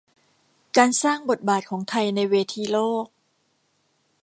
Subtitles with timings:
[0.77, 3.05] การสร้างบทบาทของไทยในเวทีโลก